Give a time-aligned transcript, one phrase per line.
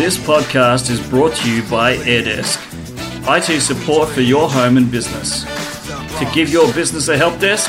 [0.00, 2.56] This podcast is brought to you by AirDesk,
[3.28, 5.44] IT support for your home and business.
[6.18, 7.68] To give your business a help desk,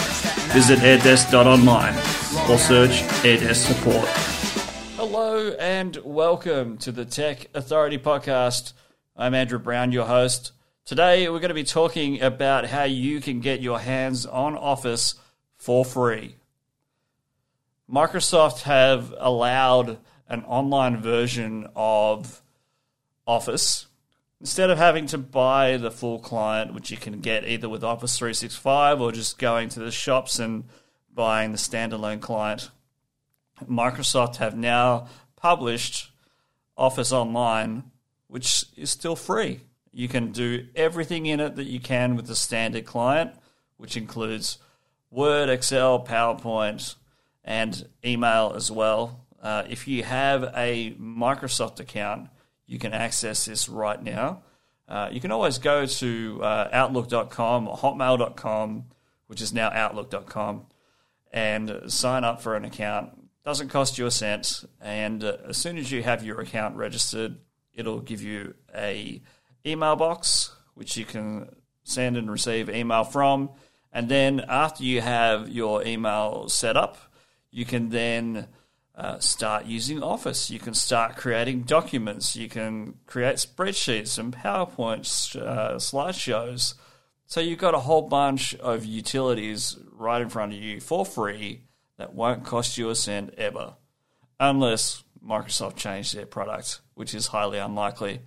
[0.53, 1.93] visit airdesk.online
[2.49, 4.07] or search AirDesk support.
[4.95, 8.71] Hello and welcome to the Tech Authority Podcast.
[9.17, 10.53] I'm Andrew Brown, your host.
[10.85, 15.15] Today we're going to be talking about how you can get your hands on Office
[15.57, 16.37] for free.
[17.91, 19.97] Microsoft have allowed
[20.31, 22.41] an online version of
[23.27, 23.87] Office
[24.39, 28.17] instead of having to buy the full client, which you can get either with Office
[28.17, 30.63] 365 or just going to the shops and
[31.13, 32.71] buying the standalone client.
[33.69, 36.09] Microsoft have now published
[36.77, 37.83] Office Online,
[38.27, 39.59] which is still free.
[39.91, 43.33] You can do everything in it that you can with the standard client,
[43.75, 44.59] which includes
[45.11, 46.95] Word, Excel, PowerPoint,
[47.43, 49.19] and email as well.
[49.41, 52.29] Uh, if you have a Microsoft account,
[52.67, 54.43] you can access this right now.
[54.87, 58.85] Uh, you can always go to uh, Outlook.com or Hotmail.com,
[59.27, 60.65] which is now Outlook.com,
[61.31, 63.09] and sign up for an account.
[63.43, 67.37] Doesn't cost you a cent, and uh, as soon as you have your account registered,
[67.73, 69.21] it'll give you a
[69.65, 71.47] email box which you can
[71.83, 73.51] send and receive email from.
[73.91, 76.97] And then after you have your email set up,
[77.51, 78.47] you can then
[78.95, 80.49] uh, start using Office.
[80.49, 82.35] You can start creating documents.
[82.35, 86.75] You can create spreadsheets and PowerPoints, uh, slideshows.
[87.25, 91.61] So you've got a whole bunch of utilities right in front of you for free
[91.97, 93.75] that won't cost you a cent ever,
[94.39, 98.21] unless Microsoft changed their product, which is highly unlikely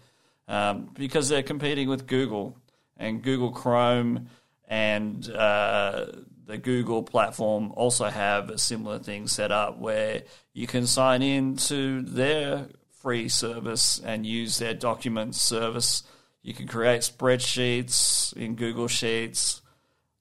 [0.49, 2.57] um, because they're competing with Google
[2.97, 4.29] and Google Chrome
[4.69, 6.07] and uh,
[6.47, 11.57] the Google platform also have a similar thing set up where you can sign in
[11.57, 12.69] to their
[13.01, 16.03] free service and use their documents service.
[16.43, 19.63] You can create spreadsheets in Google Sheets.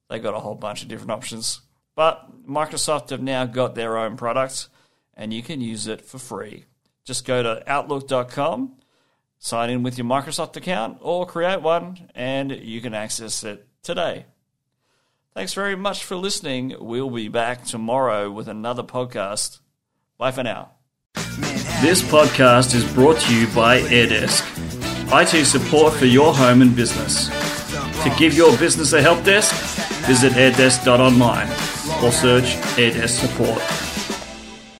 [0.10, 1.62] They got a whole bunch of different options.
[1.96, 4.70] But Microsoft have now got their own product
[5.16, 6.66] and you can use it for free.
[7.06, 8.78] Just go to outlook.com,
[9.38, 14.26] sign in with your Microsoft account, or create one, and you can access it today.
[15.34, 16.76] Thanks very much for listening.
[16.80, 19.60] We'll be back tomorrow with another podcast.
[20.18, 20.72] Bye for now.
[21.82, 24.44] This podcast is brought to you by AirDesk,
[25.12, 27.30] IT support for your home and business.
[28.04, 29.54] To give your business a help desk,
[30.06, 31.50] visit airdesk.online
[32.04, 33.83] or search AirDesk support.